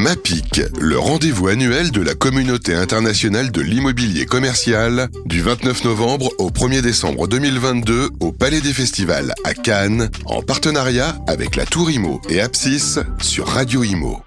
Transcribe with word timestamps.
MAPIC, 0.00 0.62
le 0.80 0.98
rendez-vous 0.98 1.48
annuel 1.48 1.90
de 1.90 2.00
la 2.00 2.14
communauté 2.14 2.74
internationale 2.74 3.52
de 3.52 3.60
l'immobilier 3.60 4.24
commercial, 4.24 5.08
du 5.26 5.42
29 5.42 5.84
novembre 5.84 6.30
au 6.38 6.48
1er 6.48 6.80
décembre 6.80 7.28
2022 7.28 8.08
au 8.20 8.32
Palais 8.32 8.62
des 8.62 8.72
Festivals 8.72 9.34
à 9.44 9.52
Cannes, 9.52 10.08
en 10.24 10.40
partenariat 10.40 11.18
avec 11.26 11.54
la 11.54 11.66
Tour 11.66 11.90
Imo 11.90 12.22
et 12.30 12.40
Apsis 12.40 12.98
sur 13.20 13.46
Radio 13.46 13.84
Imo. 13.84 14.22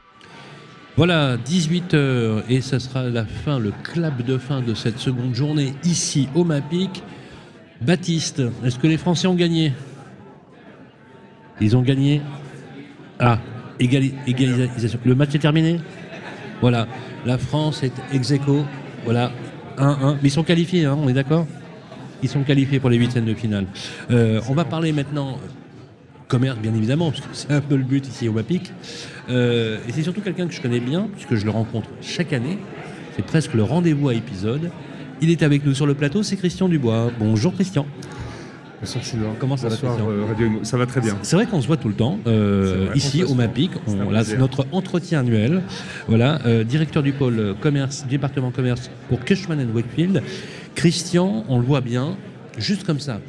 Voilà, 0.96 1.38
18h 1.38 2.44
et 2.50 2.62
ce 2.62 2.78
sera 2.78 3.06
la 3.06 3.26
fin, 3.26 3.58
le 3.58 3.74
clap 3.82 4.24
de 4.24 4.38
fin 4.38 4.62
de 4.62 4.76
cette 4.76 5.00
seconde 5.00 5.34
journée 5.34 5.74
ici 5.84 6.30
au 6.36 6.44
MAPIC. 6.44 7.02
Baptiste, 7.82 8.44
est-ce 8.64 8.78
que 8.78 8.86
les 8.86 8.98
Français 8.98 9.26
ont 9.26 9.34
gagné? 9.34 9.74
Ils 11.60 11.76
ont 11.76 11.82
gagné? 11.82 12.22
Ah, 13.20 13.40
Le 13.80 15.14
match 15.14 15.36
est 15.36 15.40
terminé? 15.40 15.80
Voilà, 16.62 16.88
la 17.26 17.38
France 17.38 17.84
est 17.84 17.94
ex 18.14 18.32
aequo. 18.32 18.66
Voilà, 19.04 19.32
1-1. 19.78 20.16
Mais 20.22 20.30
ils 20.30 20.32
sont 20.32 20.44
qualifiés, 20.44 20.86
hein, 20.86 20.98
on 21.02 21.10
est 21.10 21.14
d'accord? 21.14 21.46
Ils 22.22 22.30
sont 22.30 22.44
qualifiés 22.44 22.80
pour 22.80 22.90
les 22.90 22.98
huitièmes 22.98 23.26
de 23.26 23.34
finale. 23.34 23.66
Euh, 24.12 24.40
on 24.48 24.54
va 24.54 24.64
parler 24.64 24.94
maintenant 24.94 25.40
commerce, 26.30 26.58
bien 26.58 26.74
évidemment, 26.74 27.12
parce 27.12 27.22
que 27.22 27.28
c'est 27.34 27.52
un 27.52 27.62
peu 27.62 27.76
le 27.76 27.84
but 27.84 28.08
ici 28.08 28.28
au 28.28 28.32
MAPIC. 28.32 28.72
Euh, 29.30 29.78
et 29.88 29.92
c'est 29.92 30.04
surtout 30.04 30.22
quelqu'un 30.22 30.48
que 30.48 30.54
je 30.54 30.62
connais 30.62 30.80
bien, 30.80 31.08
puisque 31.12 31.36
je 31.36 31.46
le 31.46 31.52
rencontre 31.52 31.90
chaque 32.02 32.34
année. 32.34 32.58
C'est 33.16 33.26
presque 33.26 33.54
le 33.54 33.64
rendez-vous 33.64 34.10
à 34.10 34.14
épisode. 34.14 34.72
Il 35.22 35.30
est 35.30 35.44
avec 35.44 35.66
nous 35.66 35.74
sur 35.74 35.86
le 35.86 35.94
plateau, 35.94 36.24
c'est 36.24 36.36
Christian 36.36 36.68
Dubois. 36.68 37.12
Bonjour 37.20 37.54
Christian. 37.54 37.86
Bonsoir 38.84 39.06
Sylvain. 39.06 39.34
Comment 39.40 39.56
ça 39.56 39.70
Bonsoir, 39.70 39.96
va 39.96 40.12
euh, 40.12 40.26
Radio. 40.26 40.60
Ça 40.64 40.76
va 40.76 40.86
très 40.86 41.00
bien. 41.00 41.18
C'est 41.22 41.38
vrai 41.38 41.46
qu'on 41.46 41.62
se 41.62 41.68
voit 41.68 41.78
tout 41.78 41.88
le 41.88 41.94
temps, 41.94 42.20
euh, 42.28 42.88
vrai, 42.88 42.98
ici 42.98 43.24
au. 43.24 43.34
MAPIC. 43.34 43.72
C'est 43.88 43.94
un 43.94 44.06
On, 44.06 44.12
là, 44.12 44.20
c'est 44.20 44.36
plaisir. 44.36 44.40
notre 44.40 44.68
entretien 44.74 45.22
annuel. 45.22 45.62
Voilà, 46.10 46.42
euh, 46.46 46.66
directeur 46.66 47.02
du 47.02 47.14
pôle 47.14 47.56
commerce, 47.62 48.06
département 48.10 48.52
commerce 48.52 48.92
pour 49.08 49.24
Cushman 49.24 49.66
Wakefield. 49.74 50.22
Christian, 50.76 51.46
on 51.48 51.60
le 51.60 51.66
voit 51.66 51.80
bien, 51.80 52.18
juste 52.58 52.84
comme 52.84 53.00
ça. 53.00 53.22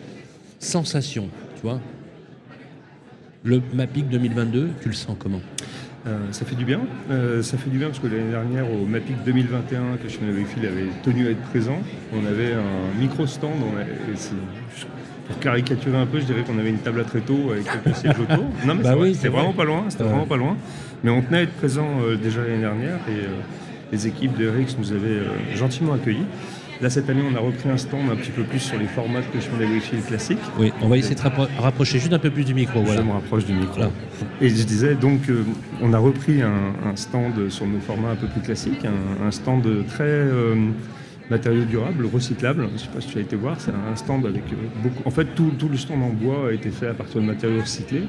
Sensation, 0.59 1.29
tu 1.55 1.63
vois. 1.63 1.79
Le 3.45 3.63
MAPIC 3.75 4.09
2022, 4.09 4.71
tu 4.83 4.89
le 4.89 4.95
sens 4.95 5.15
comment? 5.17 5.41
Euh, 6.07 6.19
ça 6.33 6.45
fait 6.45 6.57
du 6.57 6.65
bien. 6.65 6.81
Euh, 7.11 7.43
ça 7.43 7.57
fait 7.57 7.71
du 7.71 7.79
bien 7.79 7.89
parce 7.89 8.01
que 8.01 8.09
l'année 8.09 8.31
dernière, 8.31 8.71
au 8.71 8.85
MAPIC 8.87 9.23
2021, 9.25 9.97
que 9.97 10.39
Wakefield 10.39 10.65
avait 10.67 10.89
tenu 11.05 11.29
à 11.29 11.31
être 11.31 11.43
présent, 11.51 11.79
on 12.13 12.27
avait 12.27 12.55
un 12.55 13.01
micro-stand. 13.01 13.53
Pour 15.29 15.39
caricaturer 15.39 15.97
un 15.97 16.07
peu, 16.07 16.21
je 16.21 16.25
dirais 16.27 16.43
qu'on 16.47 16.59
avait 16.59 16.69
une 16.71 16.79
table 16.79 17.01
à 17.01 17.05
tréteaux 17.05 17.51
avec 17.53 17.65
quelques 17.65 17.97
sièges 17.97 18.19
autour. 18.21 18.45
Non, 18.67 18.75
mais 18.75 18.83
Bah 18.83 18.91
c'est 18.95 19.01
oui, 19.01 19.13
vraiment 19.15 19.45
vrai. 19.53 19.57
pas 19.57 19.65
loin. 19.65 19.85
C'était 19.89 20.03
Ouais. 20.05 20.09
vraiment 20.11 20.27
pas 20.27 20.37
loin. 20.37 20.57
Mais 21.03 21.11
on 21.11 21.23
tenait 21.23 21.39
à 21.39 21.43
être 21.43 21.53
présent 21.55 21.89
euh, 22.03 22.17
déjà 22.17 22.43
l'année 22.43 22.61
dernière 22.61 22.97
et 23.09 23.13
euh, 23.25 23.29
les 23.93 24.07
équipes 24.07 24.37
de 24.37 24.49
RX 24.49 24.77
nous 24.79 24.93
avaient 24.93 25.09
euh, 25.09 25.29
gentiment 25.55 25.95
accueillis. 25.95 26.27
Là, 26.83 26.91
cette 26.91 27.09
année, 27.09 27.23
on 27.31 27.35
a 27.37 27.39
repris 27.41 27.71
un 27.71 27.77
stand 27.77 28.11
un 28.11 28.17
petit 28.17 28.33
peu 28.33 28.43
plus 28.43 28.59
sur 28.59 28.79
les 28.79 28.87
formats 28.87 29.21
de 29.21 29.41
Chemin 29.41 29.73
Wakefield 29.73 30.05
classiques. 30.07 30.39
Oui, 30.59 30.73
on 30.83 30.89
va 30.89 30.99
essayer 30.99 31.15
de 31.15 31.21
rappro- 31.21 31.49
rapprocher 31.59 31.99
juste 32.01 32.13
un 32.13 32.19
peu 32.19 32.31
plus 32.31 32.45
du 32.45 32.53
micro. 32.53 32.83
Voilà. 32.83 33.01
Je 33.01 33.07
me 33.07 33.13
rapproche 33.13 33.47
du 33.47 33.53
micro. 33.55 33.75
Voilà. 33.77 33.91
Et 34.41 34.49
je 34.49 34.65
disais, 34.65 34.95
donc, 34.95 35.21
on 35.81 35.93
a 35.93 35.99
repris 35.99 36.43
un, 36.43 36.75
un 36.85 36.97
stand 36.97 37.49
sur 37.49 37.67
nos 37.67 37.79
formats 37.81 38.11
un 38.11 38.17
peu 38.17 38.27
plus 38.27 38.41
classiques, 38.41 38.85
un, 38.85 39.27
un 39.27 39.31
stand 39.31 39.63
très 39.89 40.27
matériaux 41.31 41.65
durables, 41.65 42.07
recyclables. 42.07 42.67
Je 42.69 42.73
ne 42.73 42.79
sais 42.79 42.89
pas 42.89 43.01
si 43.01 43.09
tu 43.09 43.19
as 43.19 43.23
été 43.23 43.37
voir, 43.37 43.61
c'est 43.61 43.71
un 43.71 43.97
stand 43.97 44.27
avec 44.27 44.45
euh, 44.53 44.57
beaucoup. 44.83 45.03
En 45.07 45.11
fait, 45.11 45.27
tout, 45.35 45.53
le 45.71 45.77
stand 45.77 46.03
en 46.03 46.11
bois 46.11 46.49
a 46.49 46.53
été 46.53 46.71
fait 46.71 46.89
à 46.89 46.95
partir 46.95 47.21
de 47.21 47.27
matériaux 47.27 47.61
recyclés. 47.61 48.05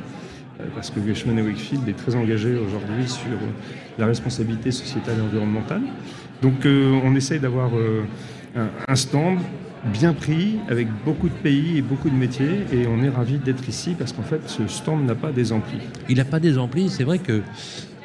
euh, 0.59 0.63
Parce 0.73 0.89
que 0.89 0.99
Geschman 1.05 1.39
Wakefield 1.39 1.87
est 1.87 1.93
très 1.93 2.15
engagé 2.15 2.55
aujourd'hui 2.55 3.07
sur 3.07 3.31
euh, 3.31 3.97
la 3.97 4.05
responsabilité 4.07 4.71
sociétale 4.71 5.15
et 5.19 5.21
environnementale. 5.21 5.81
Donc 6.41 6.65
on 6.65 7.15
essaye 7.15 7.39
d'avoir 7.39 7.71
un, 8.55 8.95
stand 8.95 9.39
bien 9.85 10.13
pris, 10.13 10.59
avec 10.67 10.89
beaucoup 11.05 11.29
de 11.29 11.33
pays 11.33 11.77
et 11.77 11.81
beaucoup 11.81 12.09
de 12.09 12.15
métiers, 12.15 12.65
et 12.73 12.85
on 12.87 13.01
est 13.01 13.09
ravis 13.09 13.37
d'être 13.37 13.67
ici 13.69 13.95
parce 13.97 14.11
qu'en 14.11 14.21
fait 14.21 14.41
ce 14.47 14.67
stand 14.67 15.05
n'a 15.05 15.15
pas 15.15 15.31
des 15.31 15.53
amplis. 15.53 15.79
Il 16.09 16.17
n'a 16.17 16.25
pas 16.25 16.41
des 16.41 16.57
amplis. 16.57 16.89
C'est 16.89 17.05
vrai 17.05 17.19
que 17.19 17.41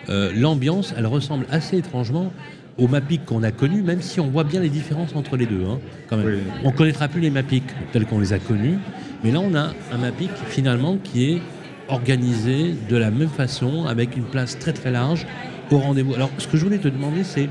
l'ambiance, 0.08 0.94
elle 0.96 1.06
ressemble 1.06 1.44
assez 1.50 1.76
étrangement 1.78 2.32
au 2.80 2.88
MAPIC 2.88 3.26
qu'on 3.26 3.42
a 3.42 3.52
connu, 3.52 3.82
même 3.82 4.00
si 4.00 4.20
on 4.20 4.28
voit 4.28 4.44
bien 4.44 4.60
les 4.60 4.70
différences 4.70 5.14
entre 5.14 5.36
les 5.36 5.46
deux. 5.46 5.62
hein, 5.68 5.78
quand 6.08 6.16
même. 6.16 6.26
Oui. 6.26 6.38
On 6.64 6.70
ne 6.70 6.76
connaîtra 6.76 7.08
plus 7.08 7.20
les 7.20 7.30
MAPIC 7.30 7.62
tels 7.92 8.06
qu'on 8.06 8.18
les 8.18 8.32
a 8.32 8.38
connus, 8.38 8.78
mais 9.22 9.30
là 9.30 9.40
on 9.40 9.54
a 9.54 9.72
un 9.92 9.98
MAPIC 9.98 10.30
finalement 10.48 10.96
qui 10.96 11.30
est 11.30 11.42
organisé 11.88 12.74
de 12.88 12.96
la 12.96 13.10
même 13.10 13.28
façon, 13.28 13.84
avec 13.86 14.16
une 14.16 14.24
place 14.24 14.58
très 14.58 14.72
très 14.72 14.90
large 14.90 15.26
au 15.70 15.78
rendez-vous. 15.78 16.14
Alors 16.14 16.30
ce 16.38 16.48
que 16.48 16.56
je 16.56 16.64
voulais 16.64 16.78
te 16.78 16.88
demander, 16.88 17.22
c'est 17.22 17.48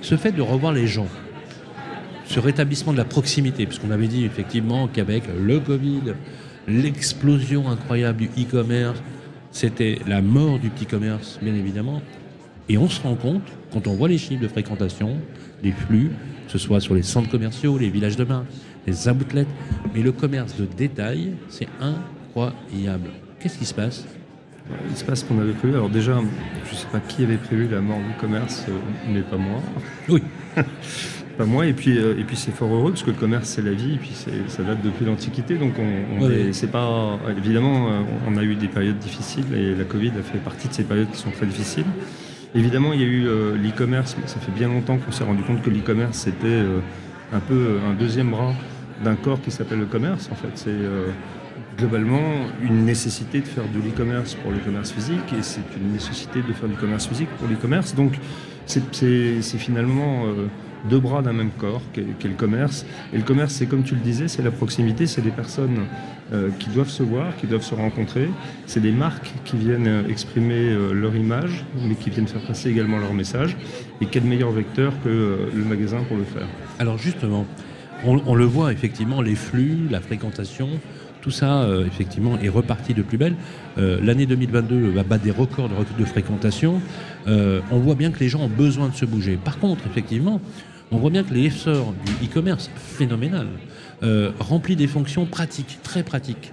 ce 0.00 0.16
fait 0.16 0.32
de 0.32 0.42
revoir 0.42 0.72
les 0.72 0.86
gens, 0.86 1.08
ce 2.24 2.40
rétablissement 2.40 2.92
de 2.92 2.98
la 2.98 3.04
proximité, 3.04 3.66
puisqu'on 3.66 3.90
avait 3.90 4.06
dit 4.06 4.24
effectivement 4.24 4.88
qu'avec 4.88 5.24
le 5.38 5.60
Covid, 5.60 6.14
l'explosion 6.66 7.68
incroyable 7.68 8.18
du 8.18 8.30
e-commerce, 8.42 9.02
c'était 9.50 9.98
la 10.06 10.22
mort 10.22 10.58
du 10.58 10.70
petit 10.70 10.86
commerce, 10.86 11.38
bien 11.42 11.54
évidemment. 11.54 12.00
Et 12.68 12.78
on 12.78 12.88
se 12.88 13.00
rend 13.02 13.14
compte, 13.14 13.42
quand 13.72 13.86
on 13.86 13.94
voit 13.94 14.08
les 14.08 14.18
chiffres 14.18 14.42
de 14.42 14.48
fréquentation, 14.48 15.16
les 15.62 15.72
flux, 15.72 16.10
que 16.46 16.52
ce 16.52 16.58
soit 16.58 16.80
sur 16.80 16.94
les 16.94 17.02
centres 17.02 17.30
commerciaux, 17.30 17.76
les 17.78 17.90
villages 17.90 18.16
de 18.16 18.24
marque, 18.24 18.46
les 18.86 19.08
outlets, 19.08 19.46
mais 19.94 20.02
le 20.02 20.12
commerce 20.12 20.56
de 20.56 20.64
détail, 20.64 21.32
c'est 21.48 21.68
incroyable. 21.80 23.10
Qu'est-ce 23.40 23.58
qui 23.58 23.66
se 23.66 23.74
passe? 23.74 24.04
Il 24.88 24.96
se 24.96 25.04
passe 25.04 25.20
ce 25.20 25.24
qu'on 25.26 25.38
avait 25.40 25.52
prévu. 25.52 25.74
Alors 25.74 25.90
déjà, 25.90 26.14
je 26.64 26.70
ne 26.70 26.76
sais 26.76 26.86
pas 26.90 27.00
qui 27.00 27.22
avait 27.22 27.36
prévu 27.36 27.68
la 27.68 27.82
mort 27.82 27.98
du 27.98 28.14
commerce, 28.18 28.64
euh, 28.68 28.72
mais 29.12 29.20
pas 29.20 29.36
moi. 29.36 29.60
Oui, 30.08 30.22
Pas 31.36 31.46
moi, 31.46 31.66
et 31.66 31.72
puis, 31.72 31.98
euh, 31.98 32.16
et 32.16 32.22
puis 32.22 32.36
c'est 32.36 32.52
fort 32.52 32.72
heureux 32.72 32.92
parce 32.92 33.02
que 33.02 33.10
le 33.10 33.16
commerce 33.16 33.48
c'est 33.48 33.62
la 33.62 33.72
vie, 33.72 33.94
et 33.94 33.98
puis 33.98 34.12
ça 34.46 34.62
date 34.62 34.82
depuis 34.84 35.04
l'Antiquité, 35.04 35.56
donc 35.56 35.72
on, 35.80 36.24
on 36.24 36.52
c'est 36.52 36.70
pas 36.70 37.18
évidemment 37.36 37.90
euh, 37.90 38.00
on 38.28 38.36
a 38.36 38.44
eu 38.44 38.54
des 38.54 38.68
périodes 38.68 38.98
difficiles 38.98 39.52
et 39.52 39.74
la 39.74 39.82
Covid 39.82 40.12
a 40.16 40.22
fait 40.22 40.38
partie 40.38 40.68
de 40.68 40.72
ces 40.72 40.84
périodes 40.84 41.10
qui 41.10 41.18
sont 41.18 41.32
très 41.32 41.46
difficiles. 41.46 41.86
Évidemment, 42.54 42.92
il 42.92 43.00
y 43.00 43.02
a 43.02 43.06
eu 43.06 43.26
euh, 43.26 43.56
l'e-commerce, 43.56 44.16
mais 44.20 44.28
ça 44.28 44.38
fait 44.38 44.52
bien 44.52 44.68
longtemps 44.68 44.96
qu'on 44.96 45.10
s'est 45.10 45.24
rendu 45.24 45.42
compte 45.42 45.60
que 45.62 45.70
l'e-commerce 45.70 46.18
c'était 46.18 46.46
euh, 46.46 46.78
un 47.32 47.40
peu 47.40 47.54
euh, 47.54 47.90
un 47.90 47.94
deuxième 47.94 48.30
bras 48.30 48.52
d'un 49.02 49.16
corps 49.16 49.40
qui 49.40 49.50
s'appelle 49.50 49.80
le 49.80 49.86
commerce. 49.86 50.28
En 50.30 50.36
fait, 50.36 50.50
c'est 50.54 50.70
globalement 51.76 52.22
une 52.62 52.84
nécessité 52.84 53.40
de 53.40 53.46
faire 53.46 53.64
de 53.64 53.80
l'e-commerce 53.84 54.34
pour 54.36 54.52
le 54.52 54.58
commerce 54.58 54.92
physique 54.92 55.32
et 55.36 55.42
c'est 55.42 55.60
une 55.76 55.92
nécessité 55.92 56.42
de 56.46 56.52
faire 56.52 56.68
du 56.68 56.76
commerce 56.76 57.08
physique 57.08 57.28
pour 57.38 57.48
l'e-commerce. 57.48 57.96
Donc 57.96 58.12
c'est- 58.66 59.02
finalement 59.58 60.26
deux 60.88 61.00
bras 61.00 61.22
d'un 61.22 61.32
même 61.32 61.50
corps 61.58 61.82
qu'est 61.92 62.28
le 62.28 62.34
commerce. 62.34 62.86
Et 63.12 63.16
le 63.16 63.24
commerce, 63.24 63.52
c'est 63.54 63.66
comme 63.66 63.82
tu 63.82 63.94
le 63.96 64.00
disais, 64.00 64.28
c'est 64.28 64.42
la 64.42 64.52
proximité, 64.52 65.06
c'est 65.08 65.22
des 65.22 65.30
personnes 65.32 65.80
euh, 66.32 66.48
qui 66.58 66.70
doivent 66.70 66.88
se 66.88 67.02
voir, 67.02 67.36
qui 67.36 67.46
doivent 67.46 67.62
se 67.62 67.74
rencontrer. 67.74 68.30
C'est 68.66 68.80
des 68.80 68.92
marques 68.92 69.30
qui 69.44 69.58
viennent 69.58 69.86
euh, 69.86 70.08
exprimer 70.08 70.70
euh, 70.70 70.94
leur 70.94 71.14
image, 71.14 71.66
mais 71.86 71.96
qui 71.96 72.08
viennent 72.08 72.26
faire 72.26 72.40
passer 72.40 72.70
également 72.70 72.98
leur 72.98 73.12
message. 73.12 73.58
Et 74.00 74.06
quel 74.06 74.24
meilleur 74.24 74.50
vecteur 74.50 74.94
que 75.04 75.50
le 75.54 75.64
magasin 75.64 76.02
pour 76.08 76.16
le 76.16 76.24
faire 76.24 76.46
Alors 76.78 76.96
justement, 76.96 77.44
on, 78.06 78.34
le 78.34 78.44
voit 78.46 78.72
effectivement, 78.72 79.20
les 79.20 79.34
flux, 79.34 79.86
la 79.90 80.00
fréquentation, 80.00 80.70
tout 81.20 81.30
ça 81.30 81.68
effectivement 81.86 82.38
est 82.38 82.48
reparti 82.48 82.92
de 82.92 83.02
plus 83.02 83.16
belle. 83.16 83.34
L'année 83.76 84.26
2022 84.26 84.90
va 84.90 85.04
battre 85.04 85.24
des 85.24 85.30
records 85.30 85.70
de, 85.98 86.04
fréquentation. 86.04 86.82
On 87.26 87.78
voit 87.78 87.94
bien 87.94 88.10
que 88.10 88.20
les 88.20 88.28
gens 88.28 88.40
ont 88.40 88.48
besoin 88.48 88.88
de 88.90 88.94
se 88.94 89.06
bouger. 89.06 89.38
Par 89.42 89.58
contre, 89.58 89.86
effectivement, 89.86 90.42
on 90.90 90.98
voit 90.98 91.10
bien 91.10 91.24
que 91.24 91.32
l'essor 91.32 91.94
du 92.04 92.26
e-commerce, 92.26 92.70
phénoménal, 92.76 93.46
euh, 94.04 94.32
remplit 94.38 94.76
des 94.76 94.86
fonctions 94.86 95.24
pratiques, 95.24 95.78
très 95.82 96.02
pratiques. 96.02 96.52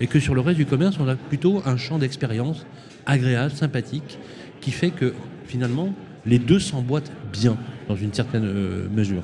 Et 0.00 0.06
que 0.06 0.18
sur 0.18 0.34
le 0.34 0.40
reste 0.40 0.56
du 0.56 0.66
commerce, 0.66 0.96
on 0.98 1.08
a 1.08 1.14
plutôt 1.14 1.62
un 1.66 1.76
champ 1.76 1.98
d'expérience 1.98 2.66
agréable, 3.06 3.52
sympathique, 3.52 4.18
qui 4.60 4.70
fait 4.70 4.90
que 4.90 5.12
finalement, 5.46 5.94
les 6.24 6.38
deux 6.38 6.58
s'emboîtent 6.58 7.12
bien 7.32 7.56
dans 7.88 7.96
une 7.96 8.12
certaine 8.12 8.44
euh, 8.44 8.88
mesure. 8.90 9.22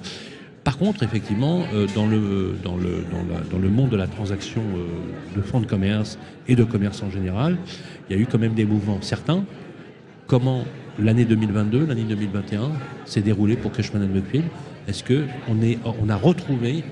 Par 0.65 0.79
contre, 0.79 1.03
effectivement, 1.03 1.63
euh, 1.75 1.87
dans, 1.95 2.07
le, 2.07 2.55
dans, 2.63 2.77
le, 2.77 3.05
dans, 3.11 3.51
dans 3.51 3.59
le 3.59 3.69
monde 3.69 3.91
de 3.91 3.97
la 3.97 4.07
transaction 4.07 4.63
de 5.35 5.43
fonds 5.43 5.61
de 5.61 5.67
commerce 5.67 6.19
et 6.49 6.55
de 6.55 6.65
commerce 6.65 7.03
en 7.03 7.11
général, 7.11 7.57
il 8.09 8.17
y 8.17 8.19
a 8.19 8.23
eu 8.23 8.27
quand 8.27 8.39
même 8.39 8.55
des 8.55 8.65
mouvements 8.65 8.99
certains. 9.01 9.45
Comment 10.27 10.65
l'année 10.99 11.25
2022, 11.25 11.87
l'année 11.87 12.05
2021 12.05 12.71
s'est 13.07 13.23
déroulée 13.23 13.57
pour 13.57 13.73
Cushman 13.73 14.09
Wakefield 14.15 14.47
Est-ce 14.89 15.03
qu'on 15.05 15.57
on 16.01 16.09
a 16.09 16.17
retrouvé 16.17 16.85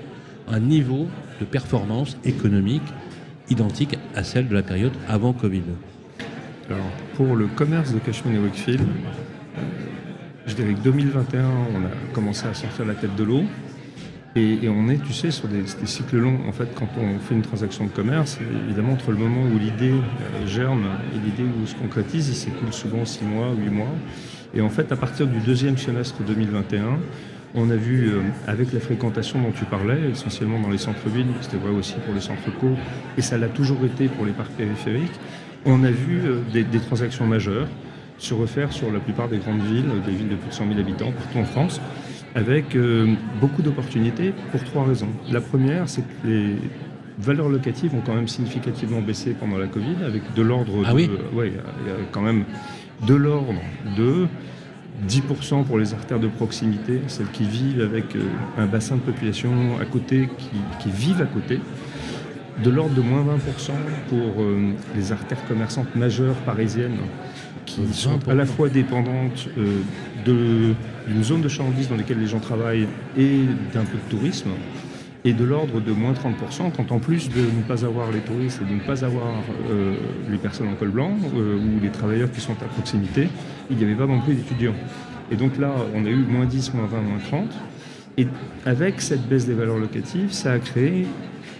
un 0.51 0.59
niveau 0.59 1.07
de 1.39 1.45
performance 1.45 2.17
économique 2.25 2.83
identique 3.49 3.97
à 4.15 4.23
celle 4.23 4.47
de 4.47 4.53
la 4.53 4.63
période 4.63 4.93
avant 5.07 5.33
Covid 5.33 5.63
Alors, 6.69 6.85
pour 7.15 7.35
le 7.35 7.47
commerce 7.47 7.93
de 7.93 7.99
Cashman 7.99 8.35
et 8.35 8.39
Wakefield, 8.39 8.81
euh, 8.81 9.61
je 10.45 10.53
dirais 10.53 10.73
que 10.73 10.79
2021, 10.81 11.45
on 11.45 11.85
a 11.85 12.13
commencé 12.13 12.47
à 12.47 12.53
sortir 12.53 12.85
la 12.85 12.93
tête 12.93 13.15
de 13.15 13.23
l'eau. 13.23 13.43
Et, 14.33 14.69
on 14.69 14.87
est, 14.87 15.03
tu 15.03 15.11
sais, 15.11 15.29
sur 15.29 15.49
des, 15.49 15.65
cycles 15.85 16.17
longs. 16.17 16.39
En 16.47 16.53
fait, 16.53 16.73
quand 16.73 16.87
on 16.97 17.19
fait 17.19 17.35
une 17.35 17.41
transaction 17.41 17.85
de 17.85 17.89
commerce, 17.89 18.39
évidemment, 18.65 18.93
entre 18.93 19.11
le 19.11 19.17
moment 19.17 19.43
où 19.43 19.59
l'idée 19.59 19.91
euh, 19.91 20.47
germe 20.47 20.85
et 21.13 21.19
l'idée 21.25 21.43
où 21.43 21.65
se 21.65 21.75
concrétise, 21.75 22.29
il 22.29 22.35
s'écoule 22.35 22.71
souvent 22.71 23.03
6 23.03 23.25
mois, 23.25 23.47
8 23.53 23.69
mois. 23.69 23.93
Et 24.53 24.61
en 24.61 24.69
fait, 24.69 24.89
à 24.91 24.95
partir 24.95 25.27
du 25.27 25.39
deuxième 25.39 25.77
semestre 25.77 26.23
2021, 26.23 26.97
on 27.55 27.69
a 27.69 27.75
vu, 27.75 28.09
euh, 28.09 28.21
avec 28.47 28.73
la 28.73 28.79
fréquentation 28.79 29.41
dont 29.41 29.51
tu 29.51 29.65
parlais, 29.65 30.11
essentiellement 30.11 30.59
dans 30.59 30.69
les 30.69 30.77
centres-villes, 30.77 31.27
c'était 31.41 31.57
vrai 31.57 31.71
aussi 31.71 31.95
pour 32.05 32.13
les 32.13 32.21
centres 32.21 32.51
courts, 32.59 32.77
et 33.17 33.21
ça 33.21 33.37
l'a 33.37 33.49
toujours 33.49 33.83
été 33.85 34.07
pour 34.07 34.25
les 34.25 34.31
parcs 34.31 34.51
périphériques, 34.51 35.19
on 35.65 35.83
a 35.83 35.91
vu 35.91 36.21
euh, 36.25 36.39
des, 36.51 36.63
des 36.63 36.79
transactions 36.79 37.25
majeures 37.27 37.67
se 38.17 38.33
refaire 38.35 38.71
sur 38.71 38.91
la 38.91 38.99
plupart 38.99 39.29
des 39.29 39.37
grandes 39.37 39.63
villes, 39.63 39.85
des 40.05 40.11
villes 40.11 40.29
de 40.29 40.35
plus 40.35 40.49
de 40.49 40.53
100 40.53 40.67
000 40.67 40.79
habitants, 40.79 41.11
partout 41.11 41.39
en 41.39 41.45
France 41.45 41.81
avec 42.35 42.75
euh, 42.75 43.13
beaucoup 43.39 43.61
d'opportunités 43.61 44.33
pour 44.51 44.63
trois 44.63 44.85
raisons. 44.85 45.09
La 45.31 45.41
première, 45.41 45.89
c'est 45.89 46.01
que 46.01 46.27
les 46.27 46.55
valeurs 47.19 47.49
locatives 47.49 47.93
ont 47.93 48.01
quand 48.05 48.15
même 48.15 48.27
significativement 48.27 49.01
baissé 49.01 49.35
pendant 49.37 49.57
la 49.57 49.67
Covid, 49.67 50.03
avec 50.05 50.33
de 50.33 50.41
l'ordre 50.41 50.83
ah 50.85 50.93
Oui 50.93 51.09
ouais, 51.33 51.49
il 51.49 51.87
y 51.87 51.91
a 51.91 51.95
quand 52.11 52.21
même 52.21 52.45
de 53.05 53.15
l'ordre 53.15 53.53
de 53.97 54.27
10% 55.07 55.63
pour 55.63 55.77
les 55.77 55.93
artères 55.93 56.19
de 56.19 56.27
proximité, 56.27 57.01
celles 57.07 57.31
qui 57.31 57.43
vivent 57.43 57.81
avec 57.81 58.15
euh, 58.15 58.23
un 58.57 58.65
bassin 58.65 58.95
de 58.95 59.01
population 59.01 59.51
à 59.81 59.85
côté, 59.85 60.29
qui, 60.79 60.89
vivent 60.89 61.21
à 61.21 61.25
côté. 61.25 61.59
De 62.63 62.69
l'ordre 62.69 62.93
de 62.93 63.01
moins 63.01 63.23
20% 63.23 63.71
pour 64.09 64.43
euh, 64.43 64.73
les 64.95 65.11
artères 65.11 65.43
commerçantes 65.47 65.95
majeures 65.95 66.35
parisiennes, 66.45 66.97
qui 67.65 67.81
sont 67.93 68.19
à 68.27 68.33
la 68.33 68.45
fois 68.45 68.69
dépendantes 68.69 69.47
d'une 70.25 71.23
zone 71.23 71.41
de 71.41 71.47
chalandise 71.47 71.87
dans 71.87 71.95
laquelle 71.95 72.19
les 72.19 72.27
gens 72.27 72.39
travaillent 72.39 72.87
et 73.17 73.45
d'un 73.73 73.85
peu 73.85 73.97
de 73.97 74.09
tourisme, 74.09 74.49
et 75.23 75.33
de 75.33 75.43
l'ordre 75.43 75.79
de 75.79 75.91
moins 75.91 76.13
30%, 76.13 76.71
quand 76.75 76.91
en 76.91 76.99
plus 76.99 77.29
de 77.29 77.41
ne 77.41 77.61
pas 77.67 77.85
avoir 77.85 78.11
les 78.11 78.19
touristes 78.19 78.61
et 78.61 78.65
de 78.69 78.73
ne 78.73 78.79
pas 78.79 79.05
avoir 79.05 79.27
euh, 79.69 79.95
les 80.29 80.37
personnes 80.37 80.67
en 80.67 80.73
col 80.73 80.89
blanc 80.89 81.11
euh, 81.35 81.57
ou 81.57 81.79
les 81.79 81.89
travailleurs 81.89 82.31
qui 82.31 82.41
sont 82.41 82.53
à 82.53 82.65
proximité, 82.65 83.29
il 83.69 83.77
n'y 83.77 83.83
avait 83.83 83.95
pas 83.95 84.07
non 84.07 84.19
plus 84.19 84.33
d'étudiants. 84.33 84.73
Et 85.31 85.35
donc 85.35 85.57
là, 85.57 85.71
on 85.93 86.05
a 86.05 86.09
eu 86.09 86.23
moins 86.27 86.45
10, 86.45 86.73
moins 86.73 86.87
20, 86.87 87.01
moins 87.01 87.19
30. 87.19 87.49
Et 88.17 88.27
avec 88.65 88.99
cette 88.99 89.27
baisse 89.27 89.45
des 89.45 89.53
valeurs 89.53 89.77
locatives, 89.77 90.31
ça 90.31 90.53
a 90.53 90.59
créé 90.59 91.07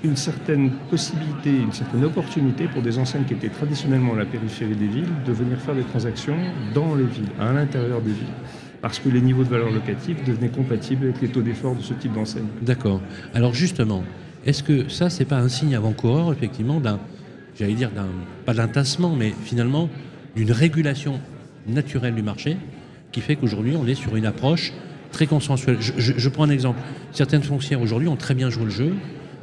une 0.03 0.15
certaine 0.15 0.71
possibilité, 0.89 1.51
une 1.51 1.71
certaine 1.71 2.03
opportunité 2.03 2.65
pour 2.65 2.81
des 2.81 2.97
enseignes 2.97 3.23
qui 3.23 3.35
étaient 3.35 3.49
traditionnellement 3.49 4.13
à 4.13 4.17
la 4.17 4.25
périphérie 4.25 4.75
des 4.75 4.87
villes 4.87 5.13
de 5.25 5.31
venir 5.31 5.59
faire 5.59 5.75
des 5.75 5.83
transactions 5.83 6.37
dans 6.73 6.95
les 6.95 7.05
villes, 7.05 7.29
à 7.39 7.53
l'intérieur 7.53 8.01
des 8.01 8.11
villes 8.11 8.33
parce 8.81 8.99
que 8.99 9.09
les 9.09 9.21
niveaux 9.21 9.43
de 9.43 9.49
valeur 9.49 9.71
locative 9.71 10.23
devenaient 10.25 10.49
compatibles 10.49 11.05
avec 11.05 11.21
les 11.21 11.27
taux 11.27 11.41
d'effort 11.41 11.75
de 11.75 11.81
ce 11.81 11.93
type 11.93 12.13
d'enseigne. 12.13 12.47
D'accord. 12.61 13.01
Alors 13.33 13.53
justement, 13.53 14.03
est-ce 14.45 14.63
que 14.63 14.89
ça, 14.89 15.09
c'est 15.09 15.25
pas 15.25 15.37
un 15.37 15.49
signe 15.49 15.75
avant-coureur, 15.75 16.31
effectivement, 16.33 16.79
d'un, 16.79 16.99
j'allais 17.59 17.73
dire, 17.73 17.91
d'un, 17.91 18.07
pas 18.45 18.53
d'un 18.53 18.67
tassement, 18.67 19.15
mais 19.15 19.33
finalement 19.43 19.89
d'une 20.35 20.51
régulation 20.51 21.19
naturelle 21.67 22.15
du 22.15 22.23
marché, 22.23 22.57
qui 23.11 23.21
fait 23.21 23.35
qu'aujourd'hui, 23.35 23.75
on 23.75 23.85
est 23.85 23.95
sur 23.95 24.15
une 24.15 24.25
approche 24.25 24.73
très 25.11 25.27
consensuelle? 25.27 25.77
Je, 25.79 26.29
prends 26.29 26.45
un 26.45 26.49
exemple. 26.49 26.79
Certaines 27.11 27.43
foncières 27.43 27.81
aujourd'hui 27.81 28.07
ont 28.07 28.15
très 28.15 28.33
bien 28.33 28.49
joué 28.49 28.63
le 28.63 28.69
jeu, 28.71 28.93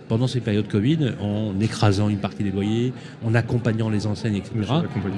pendant 0.08 0.26
ces 0.26 0.40
périodes 0.40 0.68
Covid 0.68 1.12
en 1.20 1.60
écrasant 1.60 2.08
une 2.08 2.18
partie 2.18 2.42
des 2.42 2.50
loyers, 2.50 2.94
en 3.24 3.34
accompagnant 3.34 3.90
les 3.90 4.06
enseignes, 4.06 4.36
etc. 4.36 4.54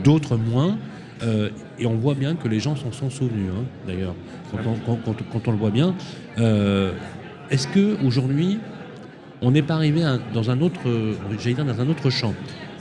D'autres 0.03 0.37
moins. 0.37 0.77
Euh, 1.23 1.51
et 1.79 1.87
on 1.87 1.97
voit 1.97 2.15
bien 2.15 2.35
que 2.35 2.49
les 2.49 2.61
gens 2.61 2.77
s'en 2.77 2.93
sont 2.93 3.11
souvenus, 3.11 3.51
hein, 3.51 3.65
d'ailleurs, 3.87 4.15
quand, 4.51 5.49
on 5.49 5.51
le 5.51 5.59
voit 5.59 5.71
bien. 5.71 5.95
Euh, 6.39 6.93
est-ce 7.51 7.69
que 7.69 8.03
aujourd'hui, 8.05 8.59
on 9.43 9.51
n'est 9.51 9.63
pas 9.63 9.75
arrivé 9.75 10.03
dans 10.33 10.51
un 10.51 10.61
autre, 10.61 10.81
dire 11.37 11.65
dans 11.65 11.81
un 11.81 11.89
autre 11.89 12.11
champ? 12.11 12.35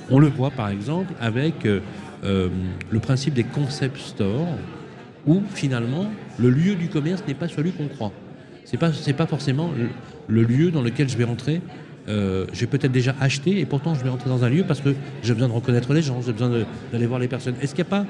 On 0.10 0.20
le 0.20 0.28
voit 0.28 0.52
par 0.52 0.70
exemple 0.70 1.14
avec 1.20 1.66
euh, 1.66 1.82
le 2.24 3.00
principe 3.00 3.34
des 3.34 3.44
concept 3.44 3.98
stores, 3.98 4.48
où 5.28 5.42
finalement 5.54 6.10
le 6.38 6.50
lieu 6.50 6.76
du 6.76 6.88
commerce 6.90 7.24
n'est 7.28 7.34
pas 7.34 7.48
celui 7.48 7.72
qu'on 7.72 7.88
croit. 7.88 8.12
C'est 8.66 8.78
pas 8.78 8.94
c'est 8.94 9.14
pas 9.14 9.28
forcément 9.28 9.72
le, 10.28 10.44
lieu 10.44 10.72
dans 10.72 10.82
lequel 10.82 11.10
je 11.10 11.18
vais 11.18 11.24
rentrer 11.24 11.62
euh, 12.08 12.46
j'ai 12.54 12.68
peut-être 12.68 12.92
déjà 12.92 13.16
acheté 13.20 13.60
et 13.60 13.66
pourtant 13.66 13.94
je 13.94 14.04
vais 14.04 14.10
rentrer 14.10 14.30
dans 14.30 14.44
un 14.44 14.50
lieu 14.50 14.64
parce 14.68 14.82
que 14.82 14.96
j'ai 15.22 15.34
besoin 15.34 15.50
de 15.50 15.54
reconnaître 15.54 15.94
les 15.94 16.02
gens, 16.02 16.22
j'ai 16.22 16.34
besoin 16.34 16.52
d'aller 16.92 17.06
voir 17.06 17.20
les 17.20 17.28
personnes. 17.28 17.56
Est-ce 17.62 17.76
qu'il 17.76 17.84
n'y 17.84 17.90
a 17.90 17.92
pas 17.92 18.06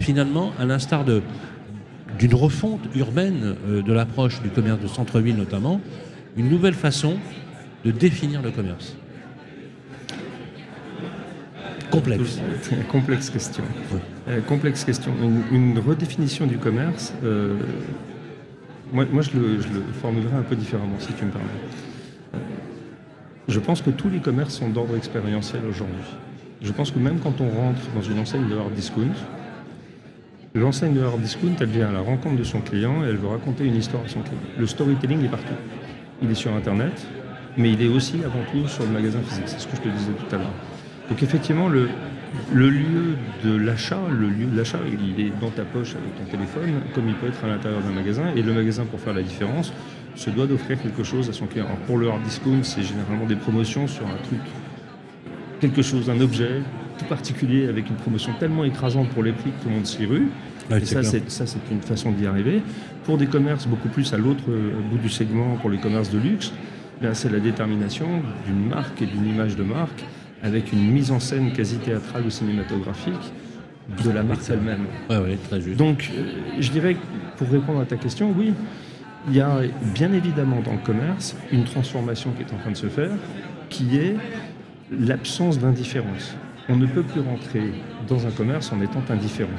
finalement, 0.00 0.52
à 0.58 0.64
l'instar 0.64 1.04
d'une 1.04 2.34
refonte 2.34 2.80
urbaine 2.94 3.54
euh, 3.68 3.82
de 3.82 3.92
l'approche 3.92 4.42
du 4.42 4.48
commerce 4.48 4.80
de 4.80 4.88
centre-ville 4.88 5.36
notamment, 5.36 5.80
une 6.36 6.48
nouvelle 6.48 6.74
façon 6.74 7.16
de 7.84 7.90
définir 7.90 8.42
le 8.42 8.50
commerce? 8.50 8.96
Complexe. 11.90 12.40
Complexe 12.90 13.28
question. 13.28 13.64
Euh, 14.28 14.40
complexe 14.40 14.84
question. 14.84 15.12
Une, 15.50 15.78
redéfinition 15.78 16.46
du 16.46 16.56
commerce, 16.56 17.12
moi, 18.92 19.06
moi 19.10 19.22
je, 19.22 19.38
le, 19.38 19.60
je, 19.60 19.68
le, 19.68 19.82
formulerai 20.00 20.36
un 20.36 20.42
peu 20.42 20.54
différemment, 20.54 20.96
si 20.98 21.12
tu 21.12 21.24
me 21.24 21.30
permets. 21.30 21.46
Je 23.52 23.60
pense 23.60 23.82
que 23.82 23.90
tous 23.90 24.08
les 24.08 24.20
commerces 24.20 24.54
sont 24.54 24.70
d'ordre 24.70 24.96
expérientiel 24.96 25.60
aujourd'hui. 25.68 26.00
Je 26.62 26.72
pense 26.72 26.90
que 26.90 26.98
même 26.98 27.18
quand 27.18 27.38
on 27.42 27.50
rentre 27.50 27.82
dans 27.94 28.00
une 28.00 28.18
enseigne 28.18 28.48
de 28.48 28.56
hard 28.56 28.72
discount, 28.72 29.12
l'enseigne 30.54 30.94
de 30.94 31.02
hard 31.02 31.20
discount, 31.20 31.54
elle 31.60 31.66
vient 31.66 31.90
à 31.90 31.92
la 31.92 32.00
rencontre 32.00 32.36
de 32.36 32.44
son 32.44 32.62
client 32.62 33.04
et 33.04 33.08
elle 33.08 33.18
veut 33.18 33.28
raconter 33.28 33.66
une 33.66 33.76
histoire 33.76 34.04
à 34.04 34.08
son 34.08 34.20
client. 34.20 34.40
Le 34.58 34.66
storytelling 34.66 35.26
est 35.26 35.28
partout. 35.28 35.52
Il 36.22 36.30
est 36.30 36.34
sur 36.34 36.54
Internet, 36.54 37.06
mais 37.58 37.72
il 37.72 37.82
est 37.82 37.88
aussi 37.88 38.24
avant 38.24 38.40
tout 38.50 38.66
sur 38.68 38.84
le 38.84 38.90
magasin 38.90 39.18
physique. 39.20 39.44
C'est 39.44 39.60
ce 39.60 39.68
que 39.68 39.76
je 39.76 39.82
te 39.82 39.88
disais 39.88 40.12
tout 40.12 40.34
à 40.34 40.38
l'heure. 40.38 40.54
Donc 41.10 41.22
effectivement, 41.22 41.68
le, 41.68 41.90
lieu 42.54 43.16
de 43.44 43.54
l'achat, 43.54 44.00
le 44.10 44.30
lieu 44.30 44.46
de 44.46 44.56
l'achat, 44.56 44.78
il 44.86 45.22
est 45.22 45.32
dans 45.42 45.50
ta 45.50 45.64
poche 45.66 45.94
avec 45.94 46.16
ton 46.16 46.24
téléphone, 46.24 46.80
comme 46.94 47.06
il 47.06 47.14
peut 47.16 47.26
être 47.26 47.44
à 47.44 47.48
l'intérieur 47.48 47.82
d'un 47.82 47.92
magasin. 47.92 48.32
Et 48.34 48.40
le 48.40 48.54
magasin, 48.54 48.86
pour 48.86 48.98
faire 48.98 49.12
la 49.12 49.22
différence, 49.22 49.74
se 50.14 50.30
doit 50.30 50.46
d'offrir 50.46 50.80
quelque 50.80 51.02
chose 51.02 51.28
à 51.28 51.32
son 51.32 51.46
client. 51.46 51.66
pour 51.86 51.98
le 51.98 52.08
hard 52.08 52.22
discount, 52.22 52.62
c'est 52.62 52.82
généralement 52.82 53.26
des 53.26 53.36
promotions 53.36 53.86
sur 53.86 54.06
un 54.06 54.16
truc, 54.24 54.40
quelque 55.60 55.82
chose, 55.82 56.10
un 56.10 56.20
objet 56.20 56.60
tout 56.98 57.04
particulier 57.06 57.68
avec 57.68 57.88
une 57.88 57.96
promotion 57.96 58.32
tellement 58.38 58.64
écrasante 58.64 59.08
pour 59.10 59.22
les 59.22 59.32
prix 59.32 59.50
que 59.50 59.62
tout 59.62 59.68
le 59.68 59.74
monde 59.76 59.86
s'y 59.86 60.04
rue. 60.04 60.28
et 60.70 60.84
ça, 60.84 61.02
c'est, 61.02 61.30
ça, 61.30 61.46
c'est 61.46 61.60
une 61.70 61.82
façon 61.82 62.12
d'y 62.12 62.26
arriver. 62.26 62.62
Pour 63.04 63.18
des 63.18 63.26
commerces 63.26 63.66
beaucoup 63.66 63.88
plus 63.88 64.12
à 64.12 64.18
l'autre 64.18 64.44
bout 64.90 64.98
du 64.98 65.08
segment, 65.08 65.56
pour 65.56 65.70
les 65.70 65.78
commerces 65.78 66.10
de 66.10 66.18
luxe, 66.18 66.52
ben, 67.00 67.14
c'est 67.14 67.32
la 67.32 67.40
détermination 67.40 68.06
d'une 68.46 68.68
marque 68.68 69.02
et 69.02 69.06
d'une 69.06 69.26
image 69.26 69.56
de 69.56 69.64
marque 69.64 70.04
avec 70.42 70.72
une 70.72 70.90
mise 70.90 71.10
en 71.10 71.20
scène 71.20 71.52
quasi 71.52 71.76
théâtrale 71.78 72.24
ou 72.26 72.30
cinématographique 72.30 73.32
de 74.04 74.10
la 74.10 74.22
marque 74.22 74.42
elle-même. 74.48 74.86
très 75.48 75.60
juste. 75.60 75.76
Donc, 75.76 76.10
euh, 76.14 76.32
je 76.60 76.70
dirais, 76.70 76.96
pour 77.36 77.48
répondre 77.48 77.80
à 77.80 77.84
ta 77.84 77.96
question, 77.96 78.32
oui, 78.36 78.52
il 79.28 79.36
y 79.36 79.40
a 79.40 79.60
bien 79.94 80.12
évidemment 80.12 80.60
dans 80.60 80.72
le 80.72 80.78
commerce 80.78 81.36
une 81.50 81.64
transformation 81.64 82.32
qui 82.32 82.42
est 82.42 82.54
en 82.54 82.58
train 82.58 82.72
de 82.72 82.76
se 82.76 82.88
faire, 82.88 83.10
qui 83.68 83.96
est 83.96 84.16
l'absence 84.90 85.58
d'indifférence. 85.58 86.34
On 86.68 86.76
ne 86.76 86.86
peut 86.86 87.02
plus 87.02 87.20
rentrer 87.20 87.72
dans 88.08 88.26
un 88.26 88.30
commerce 88.30 88.72
en 88.72 88.80
étant 88.80 89.02
indifférent. 89.08 89.50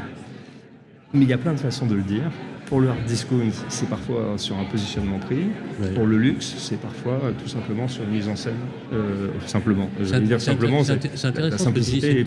Mais 1.14 1.24
il 1.24 1.30
y 1.30 1.34
a 1.34 1.38
plein 1.38 1.54
de 1.54 1.60
façons 1.60 1.86
de 1.86 1.96
le 1.96 2.02
dire. 2.02 2.32
Pour 2.66 2.80
le 2.80 2.90
hard 2.90 3.04
discount, 3.06 3.52
c'est 3.68 3.88
parfois 3.88 4.34
sur 4.38 4.58
un 4.58 4.64
positionnement 4.64 5.20
prix. 5.20 5.48
Pour 5.94 6.08
le 6.08 6.18
luxe, 6.18 6.56
c'est 6.58 6.80
parfois 6.80 7.20
tout 7.42 7.48
simplement 7.48 7.88
sur 7.88 8.04
une 8.04 8.12
mise 8.12 8.28
en 8.28 8.36
scène. 8.36 8.54
Euh, 8.94 9.28
simplement. 9.46 9.90
Je 10.00 10.16
dire 10.16 10.42
simplement, 10.42 10.84
c'est 10.84 10.94
intéressant. 11.26 11.72
C'est 11.76 11.98
une, 11.98 12.26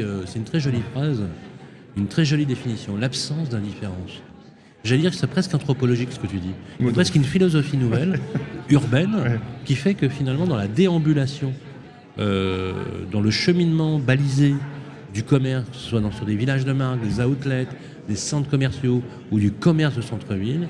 euh, 0.00 0.22
c'est 0.26 0.38
une 0.38 0.44
très 0.44 0.60
jolie 0.60 0.82
phrase, 0.92 1.22
une 1.96 2.06
très 2.06 2.24
jolie 2.24 2.46
définition. 2.46 2.96
L'absence 2.96 3.50
d'indifférence. 3.50 4.22
J'allais 4.88 5.02
dire 5.02 5.10
que 5.10 5.18
c'est 5.18 5.26
presque 5.26 5.54
anthropologique 5.54 6.08
ce 6.12 6.18
que 6.18 6.26
tu 6.26 6.38
dis. 6.38 6.52
C'est 6.80 6.92
presque 6.92 7.14
une 7.14 7.24
philosophie 7.24 7.76
nouvelle, 7.76 8.18
urbaine, 8.70 9.38
qui 9.66 9.74
fait 9.74 9.92
que 9.92 10.08
finalement, 10.08 10.46
dans 10.46 10.56
la 10.56 10.66
déambulation, 10.66 11.52
euh, 12.18 12.72
dans 13.12 13.20
le 13.20 13.30
cheminement 13.30 13.98
balisé 13.98 14.54
du 15.12 15.24
commerce, 15.24 15.68
que 15.68 15.76
ce 15.76 15.90
soit 15.90 16.00
dans, 16.00 16.10
sur 16.10 16.24
des 16.24 16.36
villages 16.36 16.64
de 16.64 16.72
marque, 16.72 17.02
des 17.02 17.22
outlets, 17.22 17.66
des 18.08 18.16
centres 18.16 18.48
commerciaux 18.48 19.02
ou 19.30 19.38
du 19.38 19.52
commerce 19.52 19.94
de 19.94 20.00
centre-ville, 20.00 20.68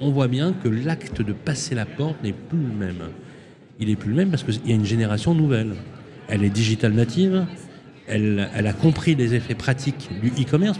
on 0.00 0.12
voit 0.12 0.28
bien 0.28 0.54
que 0.54 0.68
l'acte 0.68 1.20
de 1.20 1.34
passer 1.34 1.74
la 1.74 1.84
porte 1.84 2.22
n'est 2.24 2.32
plus 2.32 2.58
le 2.58 2.74
même. 2.74 3.02
Il 3.80 3.88
n'est 3.88 3.96
plus 3.96 4.08
le 4.08 4.16
même 4.16 4.30
parce 4.30 4.44
qu'il 4.44 4.66
y 4.66 4.72
a 4.72 4.76
une 4.76 4.86
génération 4.86 5.34
nouvelle. 5.34 5.74
Elle 6.28 6.42
est 6.42 6.48
digital 6.48 6.94
native, 6.94 7.44
elle, 8.06 8.48
elle 8.54 8.66
a 8.66 8.72
compris 8.72 9.14
les 9.14 9.34
effets 9.34 9.54
pratiques 9.54 10.08
du 10.22 10.28
e-commerce, 10.42 10.78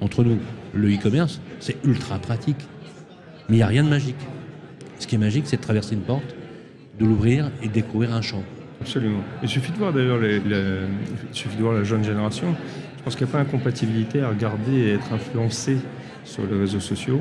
entre 0.00 0.24
nous, 0.24 0.38
le 0.74 0.94
e-commerce, 0.94 1.40
c'est 1.58 1.76
ultra 1.84 2.18
pratique. 2.18 2.68
Mais 3.48 3.56
il 3.56 3.58
n'y 3.58 3.62
a 3.62 3.66
rien 3.66 3.84
de 3.84 3.88
magique. 3.88 4.16
Ce 4.98 5.06
qui 5.06 5.14
est 5.14 5.18
magique, 5.18 5.44
c'est 5.46 5.56
de 5.56 5.62
traverser 5.62 5.94
une 5.94 6.02
porte, 6.02 6.34
de 6.98 7.04
l'ouvrir 7.04 7.50
et 7.62 7.68
de 7.68 7.72
découvrir 7.72 8.12
un 8.14 8.22
champ. 8.22 8.42
Absolument. 8.80 9.22
Il 9.42 9.48
suffit 9.48 9.72
de 9.72 9.76
voir 9.76 9.92
d'ailleurs 9.92 10.20
suffit 11.32 11.56
de 11.56 11.62
voir 11.62 11.74
la 11.74 11.84
jeune 11.84 12.02
génération. 12.02 12.54
Je 12.98 13.02
pense 13.02 13.16
qu'il 13.16 13.26
n'y 13.26 13.32
a 13.32 13.34
pas 13.34 13.40
incompatibilité 13.40 14.20
à 14.20 14.28
regarder 14.28 14.72
et 14.72 14.92
être 14.94 15.12
influencé 15.12 15.78
sur 16.24 16.46
les 16.46 16.58
réseaux 16.58 16.80
sociaux 16.80 17.20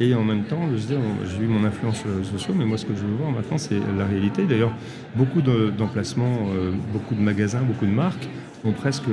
et 0.00 0.14
en 0.14 0.24
même 0.24 0.44
temps 0.44 0.66
de 0.66 0.78
se 0.78 0.86
dire 0.86 0.98
j'ai 1.26 1.44
eu 1.44 1.46
mon 1.46 1.64
influence 1.64 1.98
sur 1.98 2.08
les 2.08 2.16
réseaux 2.16 2.38
sociaux, 2.38 2.54
mais 2.56 2.64
moi 2.64 2.78
ce 2.78 2.86
que 2.86 2.94
je 2.94 3.00
veux 3.00 3.14
voir 3.14 3.30
maintenant 3.30 3.58
c'est 3.58 3.78
la 3.98 4.06
réalité. 4.06 4.44
D'ailleurs, 4.46 4.72
beaucoup 5.14 5.42
d'emplacements, 5.42 6.48
euh, 6.54 6.72
beaucoup 6.92 7.14
de 7.14 7.20
magasins, 7.20 7.60
beaucoup 7.60 7.86
de 7.86 7.92
marques 7.92 8.28
ont 8.64 8.72
presque 8.72 9.04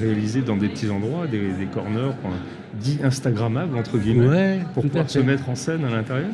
réalisé 0.00 0.42
dans 0.42 0.56
des 0.56 0.68
petits 0.68 0.90
endroits, 0.90 1.26
des, 1.26 1.66
corners 1.72 2.14
dits 2.74 2.98
Instagrammables 3.02 3.76
entre 3.76 3.98
guillemets, 3.98 4.60
pour 4.74 4.84
pouvoir 4.84 5.10
se 5.10 5.18
mettre 5.18 5.48
en 5.48 5.54
scène 5.54 5.84
à 5.84 5.90
l'intérieur. 5.90 6.30